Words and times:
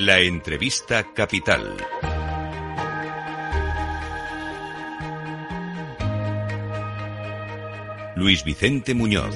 La 0.00 0.20
entrevista 0.20 1.12
capital. 1.12 1.76
Luis 8.14 8.44
Vicente 8.44 8.94
Muñoz. 8.94 9.34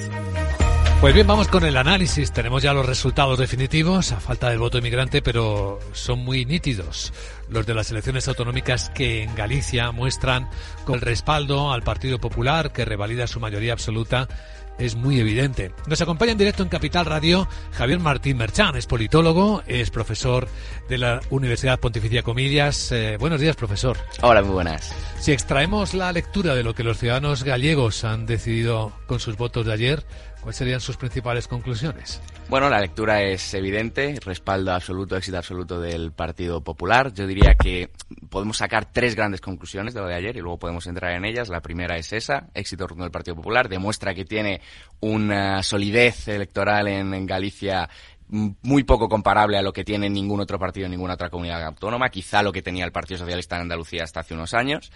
Pues 1.01 1.15
bien, 1.15 1.26
vamos 1.26 1.48
con 1.48 1.65
el 1.65 1.76
análisis. 1.76 2.30
Tenemos 2.30 2.62
ya 2.62 2.72
los 2.72 2.87
resultados 2.87 3.40
definitivos, 3.40 4.12
a 4.12 4.21
falta 4.21 4.51
del 4.51 4.61
voto 4.61 4.79
inmigrante, 4.79 5.21
pero 5.21 5.80
son 5.94 6.21
muy 6.21 6.44
nítidos. 6.44 7.13
Los 7.49 7.67
de 7.67 7.74
las 7.74 7.90
elecciones 7.90 8.29
autonómicas 8.29 8.88
que 8.90 9.24
en 9.24 9.35
Galicia 9.35 9.90
muestran 9.90 10.49
con 10.85 11.01
respaldo 11.01 11.72
al 11.72 11.83
Partido 11.83 12.21
Popular, 12.21 12.71
que 12.71 12.85
revalida 12.85 13.26
su 13.26 13.40
mayoría 13.40 13.72
absoluta 13.72 14.29
es 14.79 14.97
muy 14.97 15.21
evidente. 15.21 15.73
Nos 15.87 16.01
acompaña 16.01 16.33
en 16.33 16.39
directo 16.39 16.62
en 16.62 16.69
Capital 16.69 17.07
Radio 17.07 17.49
Javier 17.73 17.99
Martín 17.99 18.37
Merchán, 18.37 18.77
es 18.77 18.87
politólogo, 18.87 19.63
es 19.67 19.91
profesor 19.91 20.49
de 20.89 20.99
la 20.99 21.21
Universidad 21.30 21.80
Pontificia 21.80 22.23
Comillas. 22.23 22.93
Eh, 22.93 23.16
buenos 23.19 23.41
días, 23.41 23.57
profesor. 23.57 23.97
Hola, 24.23 24.43
muy 24.43 24.53
buenas. 24.53 24.95
Si 25.19 25.33
extraemos 25.33 25.95
la 25.95 26.13
lectura 26.13 26.55
de 26.55 26.63
lo 26.63 26.75
que 26.75 26.85
los 26.85 26.99
ciudadanos 26.99 27.45
gallegos 27.45 28.05
han 28.05 28.27
decidido 28.27 28.93
con 29.07 29.21
sus 29.21 29.37
votos 29.37 29.66
de 29.66 29.73
ayer, 29.73 30.05
¿cuáles 30.41 30.57
serían 30.57 30.80
sus 30.80 30.97
principales 30.97 31.49
conclusiones? 31.49 32.21
Bueno, 32.49 32.69
la 32.69 32.80
lectura 32.80 33.23
es 33.23 33.55
evidente, 33.55 34.19
respaldo 34.25 34.73
absoluto, 34.73 35.16
éxito 35.16 35.39
absoluto 35.39 35.80
del 35.80 36.13
Partido 36.13 36.63
Popular. 36.63 37.13
Yo 37.13 37.27
diría 37.27 37.55
que 37.55 37.91
podemos 38.33 38.57
sacar 38.57 38.87
tres 38.91 39.15
grandes 39.15 39.43
conclusiones 39.43 39.93
de 39.93 40.01
lo 40.01 40.07
de 40.07 40.15
ayer 40.15 40.35
y 40.39 40.41
luego 40.41 40.59
podemos 40.59 40.87
entrar 40.87 41.13
en 41.13 41.27
ellas. 41.27 41.51
La 41.51 41.61
primera 41.61 41.99
es 41.99 42.15
esa, 42.15 42.49
éxito 42.55 42.85
rotundo 42.85 43.05
del 43.05 43.13
Partido 43.13 43.37
Popular, 43.37 43.69
demuestra 43.69 44.15
que 44.15 44.25
tiene 44.25 44.63
una 45.01 45.63
solidez 45.63 46.29
electoral 46.29 46.89
en, 46.89 47.13
en 47.13 47.27
Galicia 47.27 47.91
muy 48.29 48.85
poco 48.85 49.09
comparable 49.09 49.59
a 49.59 49.63
lo 49.63 49.73
que 49.73 49.85
tiene 49.85 50.09
ningún 50.09 50.41
otro 50.41 50.59
partido 50.59 50.87
en 50.87 50.93
ninguna 50.93 51.15
otra 51.15 51.30
comunidad 51.30 51.63
autónoma, 51.65 52.09
quizá 52.09 52.43
lo 52.43 52.52
que 52.52 52.63
tenía 52.63 52.85
el 52.85 52.93
Partido 52.93 53.19
Socialista 53.19 53.57
en 53.57 53.63
Andalucía 53.63 54.05
hasta 54.05 54.21
hace 54.21 54.35
unos 54.35 54.55
años. 54.55 54.91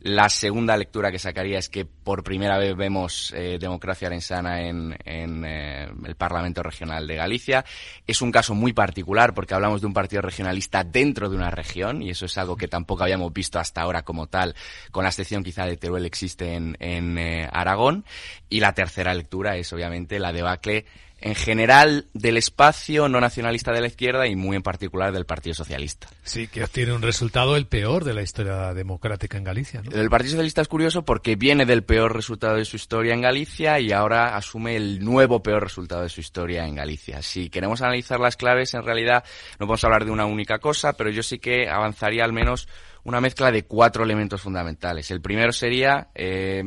La 0.00 0.28
segunda 0.28 0.76
lectura 0.76 1.10
que 1.10 1.18
sacaría 1.18 1.58
es 1.58 1.70
que 1.70 1.86
por 1.86 2.22
primera 2.24 2.58
vez 2.58 2.76
vemos 2.76 3.32
eh, 3.34 3.56
democracia 3.58 4.08
arensana 4.08 4.60
en, 4.60 4.94
eh, 5.02 5.88
el 6.04 6.14
Parlamento 6.16 6.62
Regional 6.62 7.06
de 7.06 7.14
Galicia. 7.14 7.64
Es 8.06 8.20
un 8.20 8.30
caso 8.30 8.54
muy 8.54 8.74
particular 8.74 9.32
porque 9.32 9.54
hablamos 9.54 9.80
de 9.80 9.86
un 9.86 9.94
partido 9.94 10.20
regionalista 10.20 10.84
dentro 10.84 11.30
de 11.30 11.36
una 11.36 11.50
región 11.50 12.02
y 12.02 12.10
eso 12.10 12.26
es 12.26 12.36
algo 12.36 12.56
que 12.56 12.68
tampoco 12.68 13.04
habíamos 13.04 13.32
visto 13.32 13.58
hasta 13.58 13.80
ahora 13.80 14.02
como 14.02 14.26
tal, 14.26 14.54
con 14.90 15.04
la 15.04 15.08
excepción 15.08 15.42
quizá 15.42 15.64
de 15.64 15.78
Teruel 15.78 16.04
existe 16.04 16.52
en, 16.52 16.76
en 16.80 17.16
eh, 17.16 17.48
Aragón. 17.50 18.04
Y 18.50 18.60
la 18.60 18.74
tercera 18.74 19.14
lectura 19.14 19.56
es 19.56 19.72
obviamente 19.72 20.18
la 20.18 20.32
debacle 20.32 20.84
en 21.24 21.34
general 21.34 22.04
del 22.12 22.36
espacio 22.36 23.08
no 23.08 23.18
nacionalista 23.18 23.72
de 23.72 23.80
la 23.80 23.86
izquierda 23.86 24.26
y 24.26 24.36
muy 24.36 24.56
en 24.56 24.62
particular 24.62 25.10
del 25.10 25.24
Partido 25.24 25.54
Socialista. 25.54 26.06
Sí, 26.22 26.48
que 26.48 26.62
obtiene 26.62 26.92
un 26.92 27.00
resultado 27.00 27.56
el 27.56 27.66
peor 27.66 28.04
de 28.04 28.12
la 28.12 28.20
historia 28.20 28.74
democrática 28.74 29.38
en 29.38 29.44
Galicia. 29.44 29.80
¿no? 29.80 29.90
El 29.90 30.10
Partido 30.10 30.32
Socialista 30.32 30.60
es 30.60 30.68
curioso 30.68 31.02
porque 31.06 31.34
viene 31.36 31.64
del 31.64 31.82
peor 31.82 32.14
resultado 32.14 32.56
de 32.56 32.66
su 32.66 32.76
historia 32.76 33.14
en 33.14 33.22
Galicia 33.22 33.80
y 33.80 33.90
ahora 33.90 34.36
asume 34.36 34.76
el 34.76 35.02
nuevo 35.02 35.42
peor 35.42 35.62
resultado 35.62 36.02
de 36.02 36.10
su 36.10 36.20
historia 36.20 36.66
en 36.66 36.74
Galicia. 36.74 37.22
Si 37.22 37.48
queremos 37.48 37.80
analizar 37.80 38.20
las 38.20 38.36
claves, 38.36 38.74
en 38.74 38.82
realidad 38.82 39.24
no 39.58 39.66
podemos 39.66 39.84
hablar 39.84 40.04
de 40.04 40.10
una 40.10 40.26
única 40.26 40.58
cosa, 40.58 40.92
pero 40.92 41.08
yo 41.08 41.22
sí 41.22 41.38
que 41.38 41.70
avanzaría 41.70 42.22
al 42.22 42.34
menos 42.34 42.68
una 43.04 43.20
mezcla 43.20 43.50
de 43.50 43.64
cuatro 43.64 44.02
elementos 44.02 44.40
fundamentales. 44.40 45.10
El 45.10 45.20
primero 45.20 45.52
sería, 45.52 46.08
eh, 46.14 46.64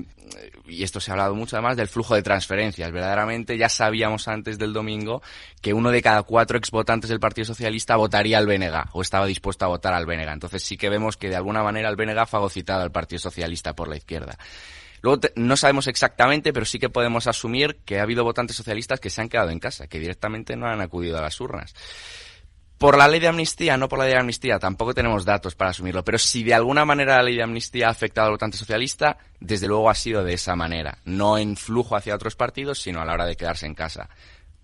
y 0.67 0.83
esto 0.83 0.99
se 0.99 1.09
ha 1.09 1.13
hablado 1.13 1.33
mucho 1.35 1.55
además, 1.55 1.75
del 1.75 1.87
flujo 1.87 2.13
de 2.13 2.21
transferencias. 2.21 2.91
Verdaderamente 2.91 3.57
ya 3.57 3.69
sabíamos 3.69 4.27
antes 4.27 4.59
del 4.59 4.71
domingo 4.71 5.21
que 5.61 5.73
uno 5.73 5.89
de 5.89 6.01
cada 6.01 6.23
cuatro 6.23 6.57
exvotantes 6.57 7.09
del 7.09 7.19
Partido 7.19 7.45
Socialista 7.45 7.95
votaría 7.95 8.37
al 8.37 8.45
BNG 8.45 8.85
o 8.93 9.01
estaba 9.01 9.25
dispuesto 9.25 9.65
a 9.65 9.69
votar 9.69 9.93
al 9.93 10.05
BNG. 10.05 10.31
Entonces 10.31 10.63
sí 10.63 10.77
que 10.77 10.89
vemos 10.89 11.17
que 11.17 11.29
de 11.29 11.35
alguna 11.35 11.63
manera 11.63 11.89
el 11.89 11.95
BNG 11.95 12.19
ha 12.19 12.25
fagocitado 12.27 12.83
al 12.83 12.91
Partido 12.91 13.19
Socialista 13.19 13.75
por 13.75 13.87
la 13.87 13.97
izquierda. 13.97 14.37
Luego 15.01 15.21
no 15.35 15.57
sabemos 15.57 15.87
exactamente, 15.87 16.53
pero 16.53 16.65
sí 16.65 16.79
que 16.79 16.89
podemos 16.89 17.27
asumir 17.27 17.77
que 17.85 17.99
ha 17.99 18.03
habido 18.03 18.23
votantes 18.23 18.55
socialistas 18.55 18.99
que 18.99 19.09
se 19.09 19.21
han 19.21 19.29
quedado 19.29 19.49
en 19.51 19.59
casa, 19.59 19.87
que 19.87 19.99
directamente 19.99 20.55
no 20.55 20.67
han 20.67 20.81
acudido 20.81 21.17
a 21.17 21.21
las 21.21 21.39
urnas. 21.39 21.73
Por 22.77 22.95
la 22.95 23.07
ley 23.07 23.19
de 23.19 23.27
amnistía, 23.27 23.75
no 23.75 23.89
por 23.89 23.97
la 23.97 24.05
ley 24.05 24.13
de 24.13 24.19
amnistía, 24.19 24.59
tampoco 24.59 24.93
tenemos 24.93 25.25
datos 25.25 25.55
para 25.55 25.71
asumirlo, 25.71 26.03
pero 26.03 26.19
si 26.19 26.43
de 26.43 26.53
alguna 26.53 26.85
manera 26.85 27.15
la 27.15 27.23
ley 27.23 27.35
de 27.35 27.41
amnistía 27.41 27.87
ha 27.87 27.91
afectado 27.91 28.27
al 28.27 28.33
votante 28.33 28.55
socialista, 28.55 29.17
desde 29.39 29.67
luego 29.67 29.89
ha 29.89 29.95
sido 29.95 30.23
de 30.23 30.33
esa 30.33 30.55
manera, 30.55 30.99
no 31.03 31.39
en 31.39 31.57
flujo 31.57 31.95
hacia 31.95 32.13
otros 32.13 32.35
partidos, 32.35 32.79
sino 32.79 33.01
a 33.01 33.05
la 33.05 33.13
hora 33.13 33.25
de 33.25 33.35
quedarse 33.35 33.65
en 33.65 33.73
casa. 33.73 34.09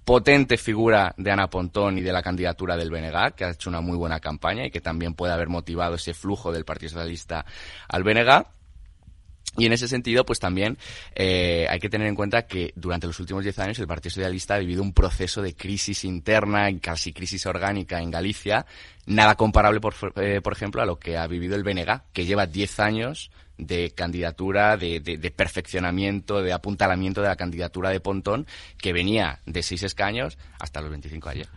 Potente 0.06 0.58
figura 0.58 1.16
de 1.18 1.32
Ana 1.32 1.50
Pontón 1.50 1.98
y 1.98 2.02
de 2.02 2.14
la 2.14 2.22
candidatura 2.22 2.78
del 2.78 2.92
BNG, 2.92 3.34
que 3.36 3.46
ha 3.46 3.50
hecho 3.50 3.72
una 3.72 3.82
muy 3.82 3.98
buena 3.98 4.20
campaña 4.20 4.68
y 4.68 4.70
que 4.70 4.82
también 4.82 5.16
puede 5.16 5.34
haber 5.34 5.50
motivado 5.50 5.96
ese 5.96 6.14
flujo 6.14 6.52
del 6.52 6.66
Partido 6.66 6.92
Socialista 6.92 7.46
al 7.88 8.04
BNG. 8.04 8.46
Y 9.56 9.68
en 9.68 9.74
ese 9.74 9.88
sentido, 9.88 10.26
pues 10.26 10.40
también 10.40 10.78
eh, 11.14 11.68
hay 11.70 11.80
que 11.80 11.90
tener 11.90 12.08
en 12.08 12.16
cuenta 12.16 12.48
que 12.48 12.74
durante 12.76 13.06
los 13.06 13.20
últimos 13.20 13.44
diez 13.44 13.60
años 13.60 13.78
el 13.78 13.86
Partido 13.86 14.10
Socialista 14.10 14.56
ha 14.56 14.60
vivido 14.60 14.82
un 14.82 14.94
proceso 14.94 15.44
de 15.44 15.54
crisis 15.54 16.06
interna 16.06 16.72
casi 16.80 17.14
crisis 17.14 17.46
orgánica 17.46 18.02
en 18.02 18.10
Galicia, 18.10 18.66
nada 19.06 19.36
comparable, 19.36 19.80
por, 19.80 19.94
eh, 20.16 20.42
ejemplo, 20.44 20.82
a 20.82 20.86
lo 20.86 20.98
que 20.98 21.18
ha 21.18 21.28
vivido 21.28 21.56
el 21.56 21.64
BNG, 21.64 22.02
que 22.14 22.26
lleva 22.26 22.48
diez 22.48 22.80
años 22.80 23.30
de 23.58 23.92
candidatura, 23.92 24.78
de, 24.78 25.34
perfeccionamiento, 25.36 26.42
de 26.42 26.54
apuntalamiento 26.54 27.22
de 27.22 27.28
la 27.28 27.36
candidatura 27.36 27.92
de 27.92 28.00
Pontón, 28.00 28.48
que 28.78 28.94
venía 28.94 29.40
de 29.46 29.62
seis 29.62 29.84
escaños 29.84 30.38
hasta 30.60 30.82
los 30.82 30.90
25 30.90 31.30
ayer. 31.30 31.48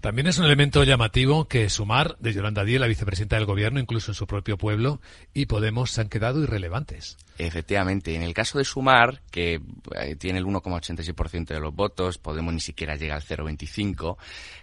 También 0.00 0.26
es 0.26 0.38
un 0.38 0.44
elemento 0.44 0.84
llamativo 0.84 1.46
que 1.46 1.68
Sumar, 1.70 2.16
de 2.18 2.32
Yolanda 2.32 2.64
Díez, 2.64 2.80
la 2.80 2.86
vicepresidenta 2.86 3.36
del 3.36 3.46
gobierno, 3.46 3.80
incluso 3.80 4.10
en 4.10 4.14
su 4.14 4.26
propio 4.26 4.58
pueblo, 4.58 5.00
y 5.34 5.46
Podemos 5.46 5.90
se 5.90 6.00
han 6.00 6.08
quedado 6.08 6.42
irrelevantes. 6.42 7.16
Efectivamente. 7.38 8.14
En 8.14 8.22
el 8.22 8.34
caso 8.34 8.58
de 8.58 8.64
Sumar, 8.64 9.22
que 9.30 9.60
eh, 10.00 10.16
tiene 10.16 10.38
el 10.38 10.44
1,86% 10.44 11.46
de 11.46 11.60
los 11.60 11.74
votos, 11.74 12.18
Podemos 12.18 12.52
ni 12.54 12.60
siquiera 12.60 12.96
llega 12.96 13.14
al 13.14 13.22
0,25%, 13.22 14.16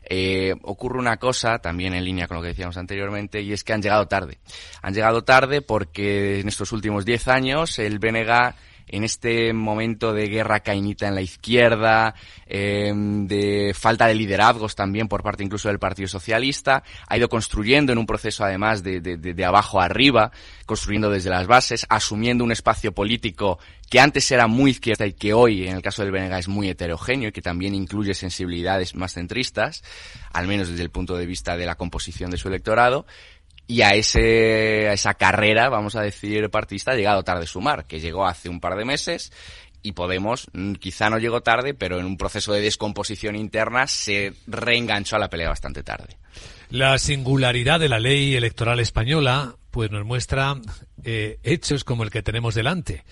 eh, 0.04 0.56
ocurre 0.64 1.00
una 1.00 1.18
cosa, 1.18 1.60
también 1.60 1.94
en 1.94 2.04
línea 2.04 2.28
con 2.28 2.38
lo 2.38 2.44
que 2.44 2.50
decíamos 2.50 2.78
anteriormente, 2.78 3.42
y 3.42 3.54
es 3.54 3.64
que 3.64 3.74
han 3.74 3.82
llegado 3.82 4.08
tarde. 4.08 4.40
Han 4.82 4.94
llegado 4.94 5.24
tarde 5.24 5.62
porque 5.62 6.40
en 6.40 6.48
estos 6.48 6.72
últimos 6.72 7.06
10 7.06 7.28
años 7.28 7.80
el 7.80 8.00
BNG 8.00 8.56
en 8.90 9.04
este 9.04 9.54
momento 9.54 10.14
de 10.14 10.28
guerra 10.28 10.60
cainita 10.62 11.08
en 11.08 11.16
la 11.16 11.22
izquierda, 11.22 12.16
eh, 12.48 12.92
de 12.94 13.74
falta 13.74 14.08
de 14.08 14.16
liderazgos 14.16 14.76
también 14.76 15.08
por 15.08 15.24
parte 15.24 15.44
incluso 15.44 15.70
del 15.70 15.80
Partido 15.80 16.08
Socialista, 16.08 16.84
ha 17.08 17.18
ido 17.18 17.30
construyendo 17.30 17.92
en 17.92 17.98
un 17.98 18.06
proceso 18.06 18.44
además 18.44 18.84
de, 18.84 19.46
abajo 19.46 19.80
arriba, 19.80 20.32
construyendo 20.66 21.10
desde 21.10 21.30
las 21.30 21.48
bases, 21.48 21.86
asumiendo 21.90 22.44
un 22.44 22.52
espacio 22.52 22.92
político 22.92 23.60
que 23.90 24.00
antes 24.00 24.30
era 24.32 24.48
muy 24.48 24.72
izquierda 24.72 25.08
y 25.08 25.14
que 25.14 25.34
hoy, 25.34 25.68
en 25.68 25.76
el 25.76 25.82
caso 25.82 26.04
del 26.04 26.12
Benega, 26.12 26.38
es 26.38 26.48
muy 26.48 26.70
heterogéneo 26.70 27.30
y 27.30 27.32
que 27.32 27.42
también 27.42 27.74
incluye 27.74 28.14
sensibilidades 28.14 28.96
más 28.96 29.14
centristas, 29.14 29.84
al 30.32 30.48
menos 30.48 30.70
desde 30.70 30.84
el 30.84 30.92
punto 30.92 31.18
de 31.18 31.26
vista 31.26 31.58
de 31.58 31.66
la 31.66 31.76
composición 31.76 32.30
de 32.30 32.38
su 32.38 32.50
electorado, 32.50 33.08
y 33.70 33.84
a, 33.84 33.94
ese, 33.94 34.90
a 34.90 34.94
esa 34.94 35.14
carrera, 35.14 35.70
vamos 35.70 35.96
a 35.96 36.02
decir, 36.02 36.50
partista 36.50 36.92
ha 36.92 36.96
llegado 36.96 37.24
tarde 37.24 37.46
Sumar, 37.46 37.86
que 37.86 38.00
llegó 38.00 38.26
hace 38.26 38.50
un 38.50 38.60
par 38.60 38.76
de 38.76 38.84
meses 38.84 39.32
y 39.84 39.92
Podemos 39.92 40.48
quizá 40.80 41.12
no 41.12 41.20
llegó 41.20 41.42
tarde, 41.42 41.76
pero 41.76 42.00
en 42.00 42.08
un 42.08 42.18
proceso 42.18 42.52
de 42.52 42.62
descomposición 42.62 43.36
interna 43.36 43.86
se 43.86 44.34
reenganchó 44.48 45.18
a 45.18 45.20
la 45.20 45.30
pelea 45.30 45.50
bastante 45.50 45.84
tarde. 45.84 46.18
La 46.72 46.98
singularidad 46.98 47.80
de 47.80 47.90
la 47.90 48.00
ley 48.00 48.36
electoral 48.36 48.80
española 48.80 49.56
pues 49.70 49.92
nos 49.92 50.04
muestra 50.04 50.56
eh, 51.04 51.38
hechos 51.44 51.84
como 51.84 52.04
el 52.04 52.10
que 52.10 52.24
tenemos 52.24 52.56
delante. 52.56 53.04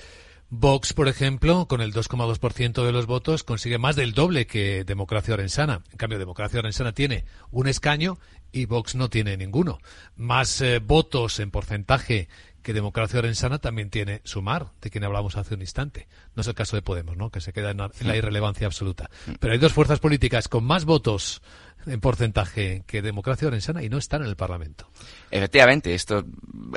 Vox, 0.50 0.94
por 0.94 1.10
ejemplo, 1.10 1.68
con 1.68 1.82
el 1.82 1.94
2,2% 1.94 2.86
de 2.86 2.92
los 2.94 3.06
votos, 3.06 3.44
consigue 3.44 3.78
más 3.78 3.98
del 3.98 4.14
doble 4.14 4.48
que 4.48 4.86
Democracia 4.86 5.34
Orensana. 5.34 5.82
En 5.92 5.98
cambio, 5.98 6.20
Democracia 6.20 6.60
Orensana 6.60 6.94
tiene 6.94 7.26
un 7.52 7.68
escaño 7.68 8.18
y 8.54 8.66
Vox 8.66 8.96
no 8.96 9.10
tiene 9.10 9.36
ninguno. 9.36 9.80
Más 10.16 10.62
eh, 10.62 10.80
votos 10.80 11.40
en 11.40 11.52
porcentaje 11.52 12.30
que 12.64 12.74
Democracia 12.74 13.20
Orensana 13.20 13.60
también 13.60 13.90
tiene 13.90 14.22
Sumar, 14.24 14.72
de 14.82 14.90
quien 14.90 15.04
hablamos 15.04 15.36
hace 15.36 15.54
un 15.54 15.62
instante. 15.62 16.08
No 16.36 16.42
es 16.42 16.48
el 16.48 16.54
caso 16.54 16.76
de 16.76 16.82
Podemos, 16.82 17.18
¿no? 17.18 17.30
que 17.30 17.42
se 17.42 17.52
queda 17.52 17.72
en 17.72 17.78
la, 17.78 17.92
en 18.00 18.08
la 18.08 18.16
irrelevancia 18.16 18.68
absoluta. 18.68 19.10
Pero 19.40 19.54
hay 19.54 19.60
dos 19.60 19.74
fuerzas 19.74 20.00
políticas 20.00 20.48
con 20.48 20.64
más 20.64 20.86
votos 20.86 21.42
en 21.88 22.00
porcentaje 22.00 22.84
que 22.86 23.02
Democracia 23.02 23.48
Orensana 23.48 23.84
y 23.84 23.90
no 23.90 23.98
están 23.98 24.24
en 24.24 24.30
el 24.30 24.36
Parlamento. 24.36 24.90
Efectivamente, 25.32 25.94
esto 25.94 26.26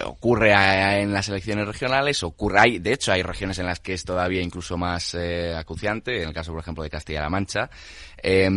ocurre 0.05 0.53
en 1.01 1.13
las 1.13 1.29
elecciones 1.29 1.67
regionales, 1.67 2.23
ocurre, 2.23 2.61
hay, 2.61 2.79
de 2.79 2.93
hecho 2.93 3.13
hay 3.13 3.23
regiones 3.23 3.59
en 3.59 3.67
las 3.67 3.81
que 3.81 3.95
es 3.95 4.05
todavía 4.05 4.43
incluso 4.43 4.77
más 4.77 5.15
eh, 5.15 5.55
acuciante, 5.57 6.23
en 6.23 6.29
el 6.29 6.35
caso 6.35 6.53
por 6.53 6.61
ejemplo 6.61 6.83
de 6.83 6.91
Castilla-La 6.91 7.31
Mancha, 7.31 7.71
eh, 8.23 8.49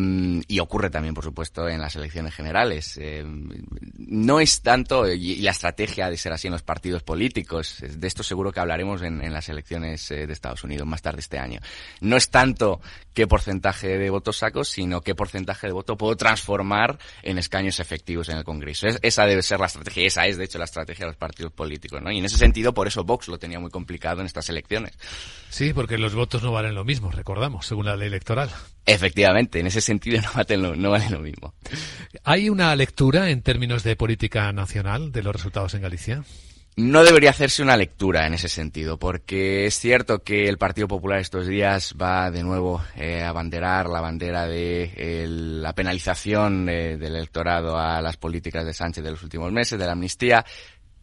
y 0.48 0.60
ocurre 0.60 0.90
también 0.90 1.14
por 1.14 1.24
supuesto 1.24 1.68
en 1.68 1.80
las 1.80 1.96
elecciones 1.96 2.36
generales. 2.36 2.98
Eh, 3.02 3.24
no 3.98 4.40
es 4.40 4.62
tanto, 4.62 5.08
y, 5.12 5.38
la 5.38 5.52
estrategia 5.52 6.10
de 6.10 6.18
ser 6.18 6.34
así 6.34 6.48
en 6.48 6.54
los 6.54 6.64
partidos 6.64 7.02
políticos, 7.02 7.14
políticos. 7.14 7.78
De 7.80 8.08
esto 8.08 8.24
seguro 8.24 8.52
que 8.52 8.60
hablaremos 8.60 9.02
en, 9.04 9.32
las 9.32 9.48
elecciones 9.48 10.10
eh, 10.12 10.26
de 10.26 10.34
Estados 10.34 10.64
Unidos 10.64 10.88
más 10.88 11.02
tarde 11.02 11.20
este 11.20 11.38
año. 11.38 11.60
No 12.02 12.18
es 12.18 12.30
tanto 12.30 12.82
qué 13.14 13.28
porcentaje 13.28 14.00
de 14.00 14.10
votos 14.10 14.38
saco, 14.38 14.64
sino 14.64 15.02
qué 15.02 15.14
porcentaje 15.14 15.68
de 15.68 15.74
voto 15.74 15.96
puedo 15.96 16.16
transformar 16.18 16.43
en 17.22 17.38
escaños 17.38 17.80
efectivos 17.80 18.30
en 18.30 18.38
el 18.38 18.44
Congreso. 18.44 18.88
esa 19.02 19.26
debe 19.26 19.42
ser 19.42 19.60
la 19.60 19.68
estrategia, 19.68 20.06
esa 20.06 20.28
es 20.28 20.38
de 20.38 20.46
hecho 20.46 20.58
la 20.58 20.66
estrategia 20.66 21.06
de 21.06 21.12
los 21.12 21.18
partidos 21.18 21.52
políticos, 21.52 22.02
¿no? 22.02 22.12
Y 22.12 22.20
en 22.20 22.26
ese 22.26 22.38
sentido, 22.38 22.74
por 22.74 22.88
eso 22.88 23.04
Vox 23.04 23.28
lo 23.28 23.38
tenía 23.38 23.60
muy 23.60 23.70
complicado 23.70 24.22
en 24.22 24.28
estas 24.28 24.50
elecciones. 24.50 24.94
Sí, 25.50 25.74
porque 25.74 25.98
los 25.98 26.14
votos 26.16 26.44
no 26.44 26.52
valen 26.52 26.76
lo 26.76 26.86
mismo, 26.86 27.12
recordamos, 27.12 27.66
según 27.66 27.86
la 27.86 27.96
ley 27.96 28.08
electoral. 28.08 28.50
Efectivamente, 28.86 29.60
en 29.60 29.68
ese 29.68 29.82
sentido 29.82 30.22
no 30.24 30.30
valen 30.34 30.62
lo, 30.62 30.76
no 30.76 30.92
valen 30.92 31.12
lo 31.12 31.20
mismo. 31.20 31.54
¿Hay 32.24 32.50
una 32.50 32.76
lectura 32.76 33.30
en 33.30 33.42
términos 33.42 33.84
de 33.84 33.96
política 33.96 34.52
nacional 34.52 35.12
de 35.12 35.24
los 35.24 35.36
resultados 35.36 35.74
en 35.74 35.82
Galicia? 35.82 36.24
No 36.76 37.04
debería 37.04 37.30
hacerse 37.30 37.62
una 37.62 37.78
lectura 37.78 38.26
en 38.26 38.34
ese 38.34 38.50
sentido, 38.50 38.98
porque 38.98 39.68
es 39.68 39.78
cierto 39.78 40.24
que 40.24 40.48
el 40.48 40.58
Partido 40.58 40.88
Popular 40.88 41.20
estos 41.20 41.46
días 41.46 41.94
va 42.02 42.32
de 42.32 42.42
nuevo 42.42 42.82
eh, 42.96 43.22
a 43.22 43.30
abanderar 43.30 43.88
la 43.88 44.02
bandera 44.02 44.48
de 44.48 45.26
la 45.28 45.74
penalización 45.74 46.68
eh, 46.68 46.98
del 46.98 47.16
electorado 47.16 47.78
a 47.78 48.02
las 48.02 48.18
políticas 48.18 48.66
de 48.66 48.74
Sánchez 48.74 49.04
de 49.04 49.12
los 49.12 49.22
últimos 49.22 49.52
meses, 49.52 49.78
de 49.78 49.86
la 49.86 49.92
amnistía. 49.92 50.44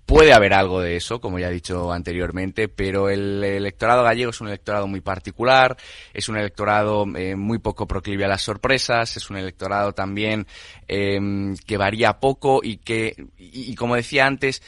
Puede 0.07 0.33
haber 0.33 0.55
algo 0.55 0.81
de 0.81 0.97
eso, 0.97 1.21
como 1.21 1.39
ya 1.39 1.47
he 1.47 1.53
dicho 1.53 1.93
anteriormente, 1.93 2.67
pero 2.67 3.09
el 3.09 3.45
electorado 3.45 4.03
gallego 4.03 4.31
es 4.31 4.41
un 4.41 4.49
electorado 4.49 4.89
muy 4.89 5.01
particular, 5.01 5.77
es 6.13 6.29
un 6.29 6.37
electorado 6.37 7.07
eh, 7.15 7.37
muy 7.37 7.61
poco 7.61 7.87
proclive 7.87 8.25
a 8.25 8.29
las 8.29 8.43
sorpresas, 8.43 9.17
es 9.17 9.31
un 9.31 9.37
electorado 9.37 9.93
también 9.93 10.49
em, 10.89 11.55
que 11.65 11.77
varía 11.77 12.19
poco 12.19 12.59
y 12.61 12.79
que, 12.79 13.15
y 13.39 13.73
como 13.77 13.95
decía 13.95 14.27
antes, 14.27 14.63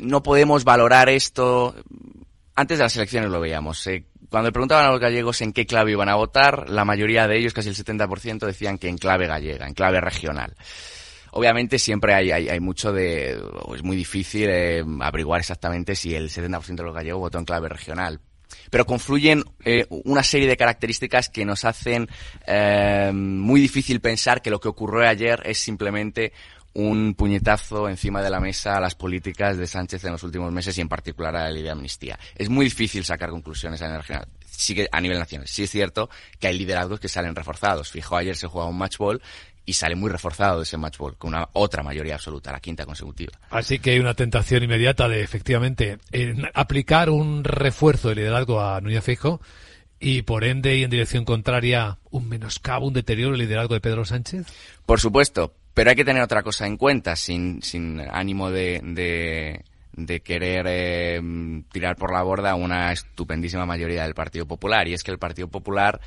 no 0.00 0.22
podemos 0.22 0.64
valorar 0.64 1.08
esto. 1.08 1.74
Antes 2.54 2.78
de 2.78 2.84
las 2.84 2.96
elecciones 2.96 3.30
lo 3.30 3.40
veíamos. 3.40 3.86
Eh, 3.86 4.06
cuando 4.30 4.48
le 4.48 4.52
preguntaban 4.52 4.86
a 4.86 4.90
los 4.90 5.00
gallegos 5.00 5.40
en 5.42 5.52
qué 5.52 5.66
clave 5.66 5.92
iban 5.92 6.08
a 6.08 6.14
votar, 6.14 6.68
la 6.68 6.84
mayoría 6.84 7.28
de 7.28 7.38
ellos, 7.38 7.52
casi 7.52 7.68
el 7.68 7.76
70%, 7.76 8.46
decían 8.46 8.78
que 8.78 8.88
en 8.88 8.98
clave 8.98 9.26
gallega, 9.26 9.66
en 9.66 9.74
clave 9.74 10.00
regional. 10.00 10.54
Obviamente 11.32 11.78
siempre 11.78 12.14
hay, 12.14 12.30
hay, 12.30 12.60
mucho 12.60 12.92
de... 12.92 13.38
Es 13.74 13.82
muy 13.82 13.96
difícil 13.96 14.48
eh, 14.48 14.82
averiguar 15.00 15.40
exactamente 15.40 15.94
si 15.94 16.14
el 16.14 16.30
70% 16.30 16.76
de 16.76 16.82
los 16.82 16.94
gallegos 16.94 17.20
votó 17.20 17.38
en 17.38 17.44
clave 17.44 17.68
regional. 17.68 18.20
Pero 18.70 18.86
confluyen 18.86 19.44
eh, 19.64 19.86
una 19.90 20.22
serie 20.22 20.48
de 20.48 20.56
características 20.56 21.28
que 21.28 21.44
nos 21.44 21.64
hacen 21.64 22.08
muy 23.12 23.60
difícil 23.60 24.00
pensar 24.00 24.40
que 24.40 24.50
lo 24.50 24.60
que 24.60 24.68
ocurrió 24.68 25.06
ayer 25.06 25.42
es 25.44 25.58
simplemente 25.58 26.32
un 26.76 27.14
puñetazo 27.14 27.88
encima 27.88 28.22
de 28.22 28.28
la 28.28 28.38
mesa 28.38 28.76
a 28.76 28.80
las 28.80 28.94
políticas 28.94 29.56
de 29.56 29.66
Sánchez 29.66 30.04
en 30.04 30.12
los 30.12 30.22
últimos 30.22 30.52
meses 30.52 30.76
y 30.76 30.82
en 30.82 30.90
particular 30.90 31.34
a 31.34 31.44
la 31.44 31.50
ley 31.50 31.62
de 31.62 31.70
amnistía. 31.70 32.18
Es 32.34 32.50
muy 32.50 32.66
difícil 32.66 33.02
sacar 33.02 33.30
conclusiones 33.30 33.80
a 33.80 33.86
nivel 33.86 34.02
regional. 34.02 34.28
Sí 34.44 34.74
que 34.74 34.86
a 34.92 35.00
nivel 35.00 35.18
nacional. 35.18 35.48
Sí 35.48 35.62
es 35.62 35.70
cierto 35.70 36.10
que 36.38 36.48
hay 36.48 36.58
liderazgos 36.58 37.00
que 37.00 37.08
salen 37.08 37.34
reforzados. 37.34 37.90
Fijo, 37.90 38.14
ayer 38.16 38.36
se 38.36 38.46
jugaba 38.46 38.68
un 38.68 38.76
match 38.76 38.98
ball 38.98 39.22
y 39.64 39.72
sale 39.72 39.96
muy 39.96 40.10
reforzado 40.10 40.58
de 40.58 40.64
ese 40.64 40.76
match 40.76 40.98
ball 40.98 41.16
con 41.16 41.28
una 41.28 41.48
otra 41.54 41.82
mayoría 41.82 42.16
absoluta, 42.16 42.52
la 42.52 42.60
quinta 42.60 42.84
consecutiva. 42.84 43.32
Así 43.48 43.78
que 43.78 43.92
hay 43.92 43.98
una 43.98 44.12
tentación 44.12 44.62
inmediata 44.62 45.08
de 45.08 45.22
efectivamente 45.22 45.98
aplicar 46.52 47.08
un 47.08 47.42
refuerzo 47.42 48.10
de 48.10 48.16
liderazgo 48.16 48.60
a 48.60 48.82
Núñez 48.82 49.02
Fijo 49.02 49.40
y 49.98 50.22
por 50.22 50.44
ende 50.44 50.76
y 50.76 50.82
en 50.82 50.90
dirección 50.90 51.24
contraria 51.24 51.98
un 52.10 52.28
menoscabo, 52.28 52.86
un 52.86 52.92
deterioro 52.92 53.32
del 53.32 53.40
liderazgo 53.40 53.72
de 53.72 53.80
Pedro 53.80 54.04
Sánchez. 54.04 54.46
Por 54.84 55.00
supuesto, 55.00 55.54
pero 55.76 55.90
hay 55.90 55.96
que 55.96 56.06
tener 56.06 56.22
otra 56.22 56.42
cosa 56.42 56.66
en 56.66 56.78
cuenta, 56.78 57.16
sin, 57.16 57.60
ánimo 58.10 58.50
de, 58.50 58.80
de, 59.92 60.20
querer 60.20 60.64
eh, 60.66 61.20
tirar 61.70 61.96
por 61.96 62.14
la 62.14 62.22
borda 62.22 62.54
una 62.54 62.92
estupendísima 62.92 63.66
mayoría 63.66 64.04
del 64.04 64.14
Partido 64.14 64.46
Popular. 64.46 64.88
Y 64.88 64.94
es 64.94 65.04
que 65.04 65.10
el 65.10 65.18
Partido 65.18 65.48
Popular 65.48 66.00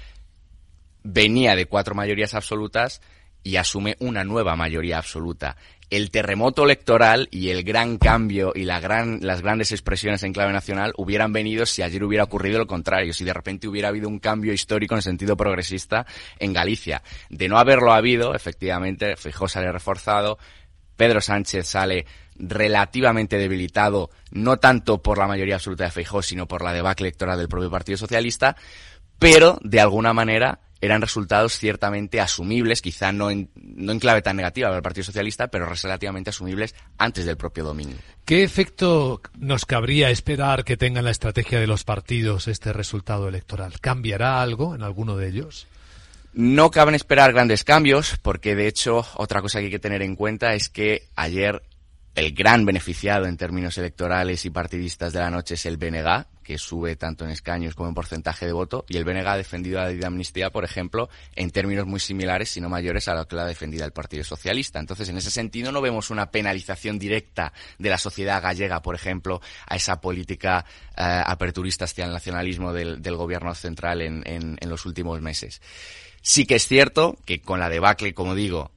venía 1.04 1.56
de 1.56 1.68
cuatro 1.68 1.94
mayorías 1.94 2.34
absolutas 2.34 3.00
y 3.44 3.58
asume 3.58 3.96
una 4.00 4.24
nueva 4.24 4.56
mayoría 4.56 4.98
absoluta 4.98 5.56
el 5.90 6.12
terremoto 6.12 6.66
electoral 6.66 7.28
y 7.32 7.50
el 7.50 7.64
gran 7.64 7.98
cambio 7.98 8.52
y 8.54 8.64
la 8.64 8.80
gran, 8.80 9.20
las 9.22 9.42
grandes 9.42 9.72
expresiones 9.72 10.22
en 10.24 10.34
clave 10.34 10.54
nacional 10.54 10.94
hubieran 10.98 11.34
venido 11.34 11.66
si 11.66 11.82
ayer 11.82 12.04
hubiera 12.04 12.24
ocurrido 12.24 12.60
lo 12.60 12.68
contrario, 12.68 13.14
si 13.14 13.24
de 13.24 13.34
repente 13.34 13.68
hubiera 13.68 13.88
habido 13.88 14.08
un 14.08 14.20
cambio 14.20 14.54
histórico 14.54 14.96
en 14.96 15.02
sentido 15.02 15.36
progresista 15.36 16.06
en 16.38 16.54
Galicia. 16.54 17.02
De 17.30 17.48
no 17.50 17.58
haberlo 17.58 17.92
habido, 17.92 18.36
efectivamente, 18.36 19.16
Fijó 19.16 19.48
sale 19.48 19.72
reforzado, 19.72 20.38
Pedro 20.96 21.22
Sánchez 21.22 21.66
sale 21.66 22.06
relativamente 22.36 23.38
debilitado, 23.38 24.10
no 24.32 24.58
tanto 24.58 25.02
por 25.02 25.18
la 25.18 25.28
mayoría 25.28 25.56
absoluta 25.56 25.86
de 25.86 25.92
Feijó, 25.92 26.22
sino 26.22 26.48
por 26.48 26.64
la 26.64 26.74
debacle 26.74 27.08
electoral 27.08 27.38
del 27.38 27.50
propio 27.50 27.72
Partido 27.72 27.98
Socialista, 27.98 28.56
pero 29.18 29.60
de 29.62 29.82
alguna 29.82 30.14
manera 30.14 30.60
eran 30.82 31.02
resultados 31.02 31.58
ciertamente 31.58 32.22
asumibles, 32.22 32.82
quizá 32.82 33.12
no 33.12 33.30
en, 33.30 33.50
no 33.56 33.92
en 33.92 34.00
clave 34.00 34.22
tan 34.22 34.38
negativa 34.38 34.70
para 34.70 34.78
el 34.78 34.84
Partido 34.84 35.06
Socialista, 35.06 35.48
pero 35.48 35.66
relativamente 35.66 36.30
asumibles 36.30 36.76
antes 36.98 37.26
del 37.26 37.38
propio 37.38 37.64
domingo. 37.64 37.96
¿Qué 38.26 38.44
efecto 38.44 39.22
nos 39.38 39.66
cabría 39.66 40.10
esperar 40.10 40.64
que 40.64 40.78
tenga 40.78 41.00
en 41.00 41.06
la 41.06 41.12
estrategia 41.12 41.60
de 41.60 41.68
los 41.68 41.84
partidos 41.84 42.48
este 42.48 42.74
resultado 42.74 43.28
electoral? 43.28 43.80
¿Cambiará 43.80 44.42
algo 44.42 44.76
en 44.76 44.84
alguno 44.84 45.18
de 45.18 45.28
ellos? 45.28 45.68
No 46.32 46.70
caben 46.70 46.96
esperar 46.96 47.34
grandes 47.34 47.64
cambios, 47.64 48.18
porque 48.22 48.56
de 48.56 48.68
hecho 48.68 49.06
otra 49.16 49.42
cosa 49.42 49.60
que 49.60 49.66
hay 49.66 49.72
que 49.72 49.80
tener 49.80 50.04
en 50.04 50.16
cuenta 50.16 50.54
es 50.54 50.70
que 50.70 51.08
ayer 51.16 51.64
el 52.16 52.34
gran 52.34 52.66
beneficiado 52.66 53.26
en 53.26 53.38
términos 53.38 53.78
electorales 53.78 54.44
y 54.46 54.50
partidistas 54.50 55.14
de 55.14 55.20
la 55.20 55.30
noche 55.30 55.54
es 55.54 55.66
el 55.66 55.78
BNG, 55.78 56.26
que 56.44 56.58
sube 56.58 56.96
tanto 56.96 57.24
en 57.24 57.32
escaños 57.32 57.76
como 57.76 57.90
en 57.90 57.96
porcentaje 57.96 58.46
de 58.46 58.52
voto, 58.52 58.84
y 58.90 58.98
el 58.98 59.06
BNG 59.06 59.28
ha 59.28 59.38
defendido 59.38 59.80
la 59.80 59.90
ley 59.90 60.04
amnistía, 60.04 60.50
por 60.50 60.66
ejemplo, 60.66 61.10
en 61.36 61.52
términos 61.52 61.86
muy 61.86 62.00
similares, 62.00 62.50
si 62.50 62.60
no 62.60 62.70
mayores, 62.70 63.08
a 63.08 63.14
lo 63.14 63.28
que 63.28 63.36
la 63.36 63.44
ha 63.44 63.48
defendido 63.48 63.86
el 63.86 63.92
Partido 63.92 64.24
Socialista. 64.24 64.80
Entonces, 64.80 65.08
en 65.10 65.18
ese 65.18 65.32
sentido, 65.32 65.72
no 65.72 65.82
vemos 65.82 66.10
una 66.10 66.32
penalización 66.32 66.98
directa 66.98 67.54
de 67.78 67.90
la 67.90 67.98
sociedad 67.98 68.42
gallega, 68.42 68.82
por 68.82 68.96
ejemplo, 68.96 69.42
a 69.68 69.76
esa 69.76 70.02
política 70.02 70.66
eh, 70.98 71.04
aperturista 71.26 71.86
hacia 71.86 72.06
el 72.06 72.12
nacionalismo 72.12 72.74
del, 72.74 73.16
gobierno 73.16 73.54
central 73.54 74.02
en, 74.02 74.24
en 74.26 74.70
los 74.70 74.86
últimos 74.86 75.22
meses. 75.22 75.62
Sí 76.22 76.46
que 76.46 76.56
es 76.56 76.68
cierto 76.68 77.18
que 77.26 77.42
con 77.42 77.60
la 77.60 77.70
debacle, 77.70 78.14
como 78.14 78.36
digo, 78.36 78.72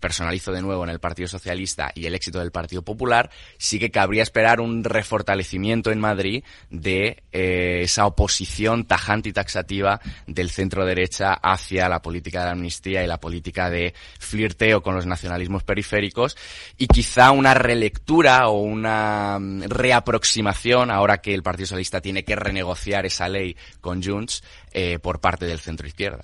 personalizo 0.00 0.52
de 0.52 0.62
nuevo 0.62 0.84
en 0.84 0.90
el 0.90 1.00
Partido 1.00 1.28
Socialista 1.28 1.90
y 1.94 2.06
el 2.06 2.14
éxito 2.14 2.38
del 2.38 2.50
Partido 2.50 2.82
Popular, 2.82 3.30
sí 3.58 3.78
que 3.78 3.90
cabría 3.90 4.22
esperar 4.22 4.60
un 4.60 4.84
refortalecimiento 4.84 5.90
en 5.90 6.00
Madrid 6.00 6.44
de 6.70 7.22
eh, 7.32 7.80
esa 7.82 8.06
oposición 8.06 8.84
tajante 8.84 9.28
y 9.28 9.32
taxativa 9.32 10.00
del 10.26 10.50
centro 10.50 10.84
derecha 10.84 11.34
hacia 11.34 11.88
la 11.88 12.02
política 12.02 12.44
de 12.44 12.50
amnistía 12.50 13.02
y 13.02 13.06
la 13.06 13.20
política 13.20 13.70
de 13.70 13.94
flirteo 14.18 14.82
con 14.82 14.94
los 14.94 15.06
nacionalismos 15.06 15.64
periféricos 15.64 16.36
y 16.76 16.86
quizá 16.86 17.30
una 17.30 17.54
relectura 17.54 18.48
o 18.48 18.60
una 18.60 19.38
mm, 19.38 19.62
reaproximación 19.68 20.90
ahora 20.90 21.18
que 21.18 21.34
el 21.34 21.42
Partido 21.42 21.66
Socialista 21.66 22.00
tiene 22.00 22.24
que 22.24 22.36
renegociar 22.36 23.06
esa 23.06 23.28
ley 23.28 23.56
con 23.80 24.02
Junts 24.02 24.42
eh, 24.72 24.98
por 24.98 25.20
parte 25.20 25.46
del 25.46 25.60
centro 25.60 25.86
izquierda. 25.86 26.22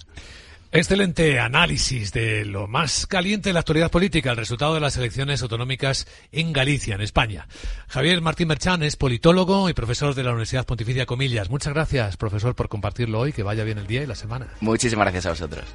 Excelente 0.74 1.38
análisis 1.38 2.14
de 2.14 2.46
lo 2.46 2.66
más 2.66 3.06
caliente 3.06 3.50
de 3.50 3.52
la 3.52 3.60
actualidad 3.60 3.90
política, 3.90 4.30
el 4.30 4.38
resultado 4.38 4.72
de 4.72 4.80
las 4.80 4.96
elecciones 4.96 5.42
autonómicas 5.42 6.06
en 6.32 6.54
Galicia, 6.54 6.94
en 6.94 7.02
España. 7.02 7.46
Javier 7.88 8.22
Martín 8.22 8.48
Merchán 8.48 8.82
es 8.82 8.96
politólogo 8.96 9.68
y 9.68 9.74
profesor 9.74 10.14
de 10.14 10.22
la 10.24 10.30
Universidad 10.30 10.64
Pontificia 10.64 11.04
Comillas. 11.04 11.50
Muchas 11.50 11.74
gracias, 11.74 12.16
profesor, 12.16 12.54
por 12.54 12.70
compartirlo 12.70 13.20
hoy. 13.20 13.34
Que 13.34 13.42
vaya 13.42 13.64
bien 13.64 13.76
el 13.76 13.86
día 13.86 14.02
y 14.02 14.06
la 14.06 14.14
semana. 14.14 14.46
Muchísimas 14.60 15.04
gracias 15.04 15.26
a 15.26 15.30
vosotros. 15.30 15.66